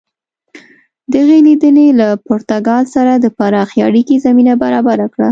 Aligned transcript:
دغې 1.13 1.37
لیدنې 1.47 1.87
له 1.99 2.07
پرتګال 2.27 2.83
سره 2.95 3.13
د 3.17 3.25
پراخې 3.37 3.79
اړیکې 3.87 4.15
زمینه 4.25 4.53
برابره 4.63 5.07
کړه. 5.13 5.29